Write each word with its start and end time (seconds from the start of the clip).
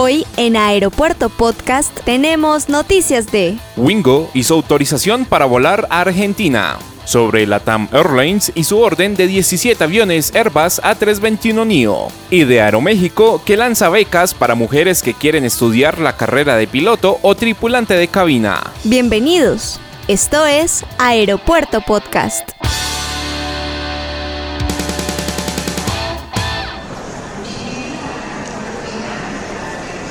Hoy 0.00 0.24
en 0.36 0.56
Aeropuerto 0.56 1.28
Podcast 1.28 1.92
tenemos 2.04 2.68
noticias 2.68 3.32
de 3.32 3.58
Wingo 3.76 4.30
hizo 4.32 4.54
autorización 4.54 5.24
para 5.24 5.44
volar 5.44 5.88
a 5.90 6.02
Argentina. 6.02 6.78
Sobre 7.04 7.48
la 7.48 7.58
TAM 7.58 7.88
Airlines 7.90 8.52
y 8.54 8.62
su 8.62 8.78
orden 8.78 9.16
de 9.16 9.26
17 9.26 9.82
aviones 9.82 10.32
Airbus 10.36 10.80
A321neo. 10.82 12.12
Y 12.30 12.44
de 12.44 12.60
Aeroméxico 12.60 13.42
que 13.44 13.56
lanza 13.56 13.88
becas 13.88 14.34
para 14.34 14.54
mujeres 14.54 15.02
que 15.02 15.14
quieren 15.14 15.44
estudiar 15.44 15.98
la 15.98 16.16
carrera 16.16 16.54
de 16.54 16.68
piloto 16.68 17.18
o 17.22 17.34
tripulante 17.34 17.94
de 17.94 18.06
cabina. 18.06 18.72
Bienvenidos. 18.84 19.80
Esto 20.06 20.46
es 20.46 20.84
Aeropuerto 20.98 21.80
Podcast. 21.80 22.57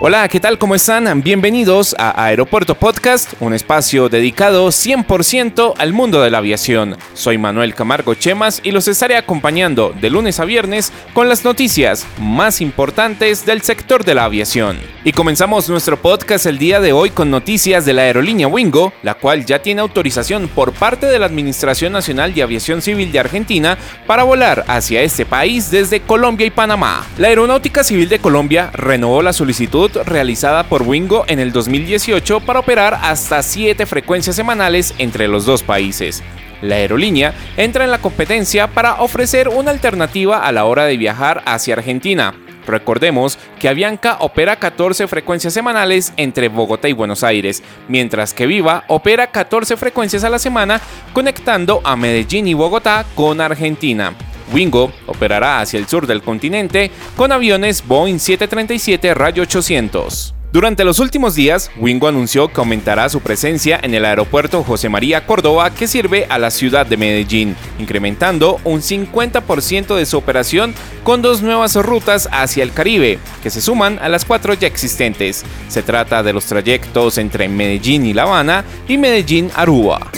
Hola, 0.00 0.26
¿qué 0.26 0.40
tal? 0.40 0.58
¿Cómo 0.58 0.74
están? 0.74 1.22
Bienvenidos 1.22 1.94
a 1.96 2.24
Aeropuerto 2.24 2.74
Podcast, 2.74 3.34
un 3.38 3.54
espacio 3.54 4.08
dedicado 4.08 4.66
100% 4.66 5.74
al 5.78 5.92
mundo 5.92 6.20
de 6.20 6.32
la 6.32 6.38
aviación. 6.38 6.96
Soy 7.12 7.38
Manuel 7.38 7.76
Camargo 7.76 8.14
Chemas 8.14 8.60
y 8.64 8.72
los 8.72 8.88
estaré 8.88 9.16
acompañando 9.16 9.94
de 10.00 10.10
lunes 10.10 10.40
a 10.40 10.46
viernes 10.46 10.92
con 11.12 11.28
las 11.28 11.44
noticias 11.44 12.08
más 12.18 12.60
importantes 12.60 13.46
del 13.46 13.62
sector 13.62 14.04
de 14.04 14.16
la 14.16 14.24
aviación. 14.24 14.80
Y 15.04 15.12
comenzamos 15.12 15.68
nuestro 15.68 15.96
podcast 15.96 16.46
el 16.46 16.58
día 16.58 16.80
de 16.80 16.92
hoy 16.92 17.10
con 17.10 17.30
noticias 17.30 17.84
de 17.84 17.92
la 17.92 18.02
aerolínea 18.02 18.48
Wingo, 18.48 18.92
la 19.04 19.14
cual 19.14 19.46
ya 19.46 19.62
tiene 19.62 19.80
autorización 19.80 20.48
por 20.48 20.72
parte 20.72 21.06
de 21.06 21.20
la 21.20 21.26
Administración 21.26 21.92
Nacional 21.92 22.34
de 22.34 22.42
Aviación 22.42 22.82
Civil 22.82 23.12
de 23.12 23.20
Argentina 23.20 23.78
para 24.08 24.24
volar 24.24 24.64
hacia 24.66 25.02
este 25.02 25.24
país 25.24 25.70
desde 25.70 26.00
Colombia 26.00 26.46
y 26.46 26.50
Panamá. 26.50 27.06
La 27.16 27.28
Aeronáutica 27.28 27.84
Civil 27.84 28.08
de 28.08 28.18
Colombia 28.18 28.70
renovó 28.72 29.22
la 29.22 29.32
solicitud 29.32 29.83
realizada 29.92 30.64
por 30.64 30.82
Wingo 30.82 31.24
en 31.28 31.38
el 31.38 31.52
2018 31.52 32.40
para 32.40 32.60
operar 32.60 32.98
hasta 33.02 33.42
7 33.42 33.86
frecuencias 33.86 34.36
semanales 34.36 34.94
entre 34.98 35.28
los 35.28 35.44
dos 35.44 35.62
países. 35.62 36.22
La 36.62 36.76
aerolínea 36.76 37.34
entra 37.56 37.84
en 37.84 37.90
la 37.90 37.98
competencia 37.98 38.68
para 38.68 39.02
ofrecer 39.02 39.48
una 39.48 39.70
alternativa 39.70 40.46
a 40.46 40.52
la 40.52 40.64
hora 40.64 40.84
de 40.84 40.96
viajar 40.96 41.42
hacia 41.44 41.74
Argentina. 41.74 42.34
Recordemos 42.66 43.38
que 43.58 43.68
Avianca 43.68 44.16
opera 44.20 44.56
14 44.56 45.06
frecuencias 45.06 45.52
semanales 45.52 46.14
entre 46.16 46.48
Bogotá 46.48 46.88
y 46.88 46.94
Buenos 46.94 47.22
Aires, 47.22 47.62
mientras 47.88 48.32
que 48.32 48.46
Viva 48.46 48.84
opera 48.88 49.26
14 49.26 49.76
frecuencias 49.76 50.24
a 50.24 50.30
la 50.30 50.38
semana 50.38 50.80
conectando 51.12 51.82
a 51.84 51.96
Medellín 51.96 52.48
y 52.48 52.54
Bogotá 52.54 53.04
con 53.14 53.42
Argentina. 53.42 54.14
Wingo 54.54 54.92
operará 55.06 55.60
hacia 55.60 55.80
el 55.80 55.88
sur 55.88 56.06
del 56.06 56.22
continente 56.22 56.92
con 57.16 57.32
aviones 57.32 57.84
Boeing 57.84 58.20
737 58.20 59.12
Rayo 59.12 59.42
800. 59.42 60.34
Durante 60.54 60.84
los 60.84 61.00
últimos 61.00 61.34
días, 61.34 61.68
Wingo 61.80 62.06
anunció 62.06 62.46
que 62.46 62.60
aumentará 62.60 63.08
su 63.08 63.20
presencia 63.20 63.80
en 63.82 63.92
el 63.92 64.04
aeropuerto 64.04 64.62
José 64.62 64.88
María 64.88 65.26
Córdoba 65.26 65.70
que 65.70 65.88
sirve 65.88 66.26
a 66.28 66.38
la 66.38 66.52
ciudad 66.52 66.86
de 66.86 66.96
Medellín, 66.96 67.56
incrementando 67.80 68.60
un 68.62 68.80
50% 68.80 69.96
de 69.96 70.06
su 70.06 70.16
operación 70.16 70.72
con 71.02 71.22
dos 71.22 71.42
nuevas 71.42 71.74
rutas 71.74 72.28
hacia 72.30 72.62
el 72.62 72.72
Caribe, 72.72 73.18
que 73.42 73.50
se 73.50 73.60
suman 73.60 73.98
a 73.98 74.08
las 74.08 74.24
cuatro 74.24 74.54
ya 74.54 74.68
existentes. 74.68 75.44
Se 75.66 75.82
trata 75.82 76.22
de 76.22 76.32
los 76.32 76.44
trayectos 76.44 77.18
entre 77.18 77.48
Medellín 77.48 78.06
y 78.06 78.12
La 78.12 78.22
Habana 78.22 78.64
y 78.86 78.96
Medellín-Aruba. 78.96 80.12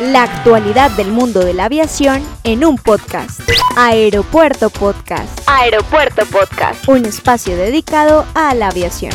La 0.00 0.24
actualidad 0.24 0.90
del 0.96 1.12
mundo 1.12 1.44
de 1.44 1.54
la 1.54 1.66
aviación 1.66 2.26
en 2.42 2.64
un 2.64 2.76
podcast. 2.76 3.40
Aeropuerto 3.76 4.68
Podcast. 4.68 5.40
Aeropuerto 5.46 6.26
Podcast. 6.26 6.88
Un 6.88 7.04
espacio 7.06 7.56
dedicado 7.56 8.26
a 8.34 8.54
la 8.54 8.68
aviación. 8.68 9.12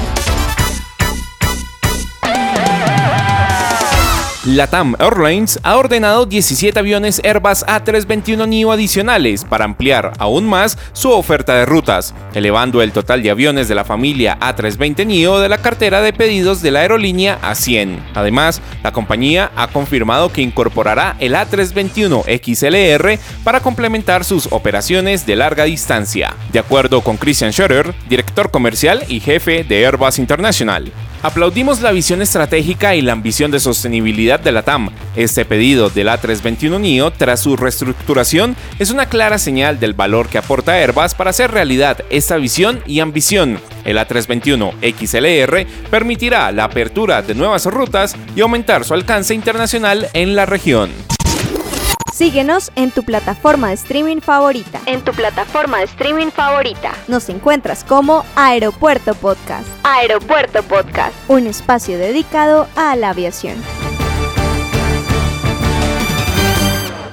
LATAM 4.46 4.96
Airlines 5.00 5.60
ha 5.64 5.76
ordenado 5.76 6.28
17 6.28 6.78
aviones 6.78 7.20
Airbus 7.24 7.66
A321neo 7.66 8.72
adicionales 8.72 9.44
para 9.44 9.66
ampliar 9.66 10.14
aún 10.20 10.46
más 10.46 10.78
su 10.94 11.10
oferta 11.10 11.56
de 11.56 11.66
rutas, 11.66 12.14
elevando 12.36 12.84
el 12.84 12.92
total 12.92 13.24
de 13.24 13.32
aviones 13.32 13.68
de 13.68 13.74
la 13.74 13.86
familia 13.86 14.38
A320neo 14.40 15.40
de 15.40 15.50
la 15.50 15.58
cartera 15.58 16.02
de 16.02 16.14
pedidos 16.14 16.62
de 16.62 16.70
la 16.70 16.82
aerolínea 16.82 17.40
a 17.42 17.56
100. 17.56 18.00
Además, 18.14 18.62
la 18.84 18.92
compañía 18.92 19.50
ha 19.56 19.70
confirmado 19.70 20.32
que 20.32 20.44
incorporará 20.44 21.16
el 21.20 21.34
A321XLR 21.34 23.18
para 23.44 23.62
complementar 23.62 24.24
sus 24.24 24.50
operaciones 24.52 25.26
de 25.26 25.38
larga 25.38 25.64
distancia, 25.64 26.36
de 26.54 26.60
acuerdo 26.60 27.02
con 27.02 27.18
Christian 27.18 27.52
Schroeder, 27.52 27.96
director 28.08 28.52
comercial 28.52 29.06
y 29.08 29.22
jefe 29.22 29.64
de 29.64 29.88
Airbus 29.88 30.20
International. 30.20 30.94
Aplaudimos 31.24 31.82
la 31.82 31.92
visión 31.92 32.22
estratégica 32.22 32.96
y 32.96 33.02
la 33.02 33.14
ambición 33.14 33.52
de 33.52 33.60
sostenibilidad 33.60 34.40
de 34.40 34.52
la 34.52 34.64
TAM. 34.64 34.90
Este 35.16 35.46
pedido 35.46 35.90
del 35.90 36.08
A321neo 36.08 37.12
tras 37.18 37.40
su 37.40 37.56
reestructuración 37.56 38.56
es 38.80 38.92
una 38.92 39.08
clara 39.08 39.38
señal 39.38 39.80
del 39.80 39.94
valor 39.94 40.28
que 40.28 40.38
aporta 40.38 40.74
Airbus 40.74 41.14
para 41.16 41.32
hacer 41.32 41.52
realidad 41.52 42.04
esta 42.10 42.38
visión 42.38 42.82
y 42.86 43.00
ambición. 43.00 43.60
El 43.86 43.98
A321 43.98 44.74
XLR 44.82 45.68
permitirá 45.90 46.52
la 46.52 46.66
apertura 46.66 47.22
de 47.22 47.36
nuevas 47.36 47.66
rutas 47.66 48.16
y 48.36 48.42
aumentar 48.42 48.84
su 48.84 48.94
alcance 48.94 49.34
internacional 49.34 50.10
en 50.14 50.36
la 50.36 50.46
región. 50.46 51.15
Síguenos 52.16 52.72
en 52.78 52.92
tu 52.92 53.04
plataforma 53.04 53.68
de 53.68 53.74
streaming 53.74 54.22
favorita. 54.22 54.80
En 54.86 55.02
tu 55.04 55.12
plataforma 55.12 55.80
de 55.80 55.84
streaming 55.84 56.32
favorita. 56.32 56.94
Nos 57.10 57.28
encuentras 57.28 57.84
como 57.84 58.24
Aeropuerto 58.38 59.14
Podcast. 59.16 59.68
Aeropuerto 59.84 60.64
Podcast. 60.64 61.14
Un 61.28 61.46
espacio 61.46 61.98
dedicado 61.98 62.70
a 62.78 62.96
la 62.96 63.10
aviación. 63.10 63.58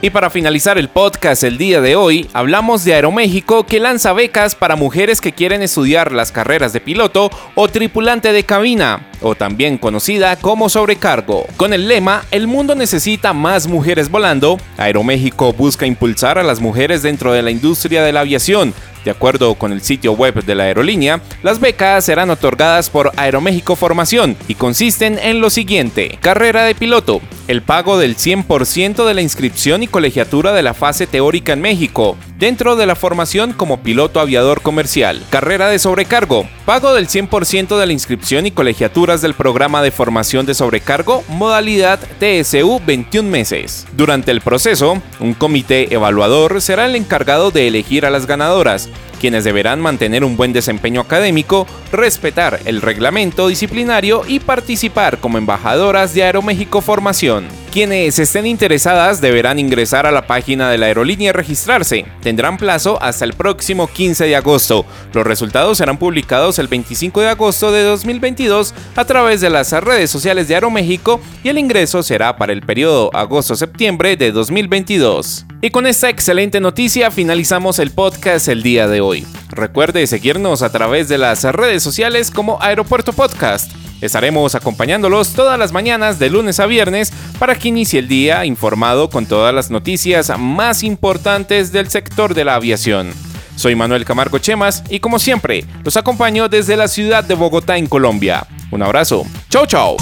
Y 0.04 0.10
para 0.10 0.30
finalizar 0.30 0.78
el 0.78 0.88
podcast 0.88 1.44
el 1.44 1.58
día 1.58 1.80
de 1.80 1.94
hoy, 1.94 2.28
hablamos 2.32 2.82
de 2.82 2.92
Aeroméxico 2.92 3.66
que 3.66 3.78
lanza 3.78 4.12
becas 4.12 4.56
para 4.56 4.74
mujeres 4.74 5.20
que 5.20 5.30
quieren 5.30 5.62
estudiar 5.62 6.10
las 6.10 6.32
carreras 6.32 6.72
de 6.72 6.80
piloto 6.80 7.30
o 7.54 7.68
tripulante 7.68 8.32
de 8.32 8.42
cabina, 8.42 9.06
o 9.20 9.36
también 9.36 9.78
conocida 9.78 10.34
como 10.34 10.68
sobrecargo. 10.68 11.46
Con 11.56 11.72
el 11.72 11.86
lema 11.86 12.24
El 12.32 12.48
mundo 12.48 12.74
necesita 12.74 13.32
más 13.32 13.68
mujeres 13.68 14.10
volando, 14.10 14.58
Aeroméxico 14.76 15.52
busca 15.52 15.86
impulsar 15.86 16.36
a 16.36 16.42
las 16.42 16.60
mujeres 16.60 17.04
dentro 17.04 17.32
de 17.32 17.42
la 17.42 17.52
industria 17.52 18.02
de 18.02 18.12
la 18.12 18.22
aviación, 18.22 18.74
de 19.04 19.10
acuerdo 19.10 19.54
con 19.54 19.72
el 19.72 19.82
sitio 19.82 20.12
web 20.12 20.44
de 20.44 20.54
la 20.54 20.64
aerolínea, 20.64 21.20
las 21.42 21.60
becas 21.60 22.04
serán 22.04 22.30
otorgadas 22.30 22.90
por 22.90 23.12
Aeroméxico 23.16 23.76
Formación 23.76 24.36
y 24.48 24.54
consisten 24.54 25.18
en 25.18 25.40
lo 25.40 25.50
siguiente. 25.50 26.18
Carrera 26.20 26.64
de 26.64 26.74
piloto. 26.74 27.20
El 27.48 27.62
pago 27.62 27.98
del 27.98 28.16
100% 28.16 29.04
de 29.04 29.14
la 29.14 29.22
inscripción 29.22 29.82
y 29.82 29.88
colegiatura 29.88 30.52
de 30.52 30.62
la 30.62 30.74
fase 30.74 31.06
teórica 31.06 31.52
en 31.52 31.60
México, 31.60 32.16
dentro 32.42 32.74
de 32.74 32.86
la 32.86 32.96
formación 32.96 33.52
como 33.52 33.84
piloto 33.84 34.18
aviador 34.18 34.62
comercial. 34.62 35.22
Carrera 35.30 35.68
de 35.68 35.78
sobrecargo. 35.78 36.48
Pago 36.66 36.92
del 36.92 37.06
100% 37.06 37.78
de 37.78 37.86
la 37.86 37.92
inscripción 37.92 38.46
y 38.46 38.50
colegiaturas 38.50 39.22
del 39.22 39.34
programa 39.34 39.80
de 39.80 39.92
formación 39.92 40.44
de 40.44 40.54
sobrecargo, 40.54 41.22
modalidad 41.28 42.00
TSU 42.18 42.80
21 42.84 43.30
meses. 43.30 43.86
Durante 43.92 44.32
el 44.32 44.40
proceso, 44.40 45.00
un 45.20 45.34
comité 45.34 45.94
evaluador 45.94 46.60
será 46.60 46.86
el 46.86 46.96
encargado 46.96 47.52
de 47.52 47.68
elegir 47.68 48.04
a 48.04 48.10
las 48.10 48.26
ganadoras 48.26 48.88
quienes 49.20 49.44
deberán 49.44 49.80
mantener 49.80 50.24
un 50.24 50.36
buen 50.36 50.52
desempeño 50.52 51.02
académico, 51.02 51.68
respetar 51.92 52.58
el 52.64 52.82
reglamento 52.82 53.46
disciplinario 53.46 54.22
y 54.26 54.40
participar 54.40 55.18
como 55.18 55.38
embajadoras 55.38 56.12
de 56.12 56.24
Aeroméxico 56.24 56.80
Formación. 56.80 57.61
Quienes 57.72 58.18
estén 58.18 58.44
interesadas 58.44 59.22
deberán 59.22 59.58
ingresar 59.58 60.04
a 60.04 60.12
la 60.12 60.26
página 60.26 60.68
de 60.68 60.76
la 60.76 60.84
aerolínea 60.86 61.30
y 61.30 61.32
registrarse. 61.32 62.04
Tendrán 62.20 62.58
plazo 62.58 63.02
hasta 63.02 63.24
el 63.24 63.32
próximo 63.32 63.86
15 63.86 64.26
de 64.26 64.36
agosto. 64.36 64.84
Los 65.14 65.26
resultados 65.26 65.78
serán 65.78 65.96
publicados 65.96 66.58
el 66.58 66.68
25 66.68 67.22
de 67.22 67.28
agosto 67.28 67.72
de 67.72 67.82
2022 67.84 68.74
a 68.94 69.06
través 69.06 69.40
de 69.40 69.48
las 69.48 69.72
redes 69.72 70.10
sociales 70.10 70.48
de 70.48 70.54
Aeroméxico 70.56 71.18
y 71.42 71.48
el 71.48 71.56
ingreso 71.56 72.02
será 72.02 72.36
para 72.36 72.52
el 72.52 72.60
periodo 72.60 73.08
agosto-septiembre 73.16 74.18
de 74.18 74.32
2022. 74.32 75.46
Y 75.62 75.70
con 75.70 75.86
esta 75.86 76.10
excelente 76.10 76.60
noticia 76.60 77.10
finalizamos 77.10 77.78
el 77.78 77.90
podcast 77.90 78.48
el 78.48 78.62
día 78.62 78.86
de 78.86 79.00
hoy. 79.00 79.26
Recuerde 79.48 80.06
seguirnos 80.06 80.60
a 80.60 80.70
través 80.70 81.08
de 81.08 81.16
las 81.16 81.42
redes 81.44 81.82
sociales 81.82 82.30
como 82.30 82.60
Aeropuerto 82.60 83.14
Podcast. 83.14 83.72
Estaremos 84.02 84.56
acompañándolos 84.56 85.32
todas 85.32 85.58
las 85.58 85.72
mañanas 85.72 86.18
de 86.18 86.28
lunes 86.28 86.60
a 86.60 86.66
viernes 86.66 87.12
para 87.38 87.54
que 87.54 87.68
inicie 87.68 88.00
el 88.00 88.08
día 88.08 88.44
informado 88.44 89.08
con 89.08 89.26
todas 89.26 89.54
las 89.54 89.70
noticias 89.70 90.30
más 90.38 90.82
importantes 90.82 91.72
del 91.72 91.88
sector 91.88 92.34
de 92.34 92.44
la 92.44 92.56
aviación. 92.56 93.12
Soy 93.54 93.76
Manuel 93.76 94.04
Camargo 94.04 94.38
Chemas 94.38 94.82
y 94.90 94.98
como 94.98 95.20
siempre, 95.20 95.64
los 95.84 95.96
acompaño 95.96 96.48
desde 96.48 96.76
la 96.76 96.88
ciudad 96.88 97.22
de 97.22 97.34
Bogotá 97.34 97.78
en 97.78 97.86
Colombia. 97.86 98.44
Un 98.72 98.82
abrazo. 98.82 99.24
Chau, 99.48 99.66
chau. 99.66 99.96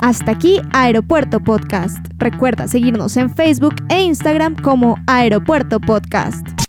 Hasta 0.00 0.30
aquí 0.30 0.60
Aeropuerto 0.72 1.40
Podcast. 1.40 1.98
Recuerda 2.18 2.68
seguirnos 2.68 3.16
en 3.16 3.34
Facebook 3.34 3.74
e 3.88 4.02
Instagram 4.02 4.54
como 4.56 4.96
Aeropuerto 5.06 5.80
Podcast. 5.80 6.61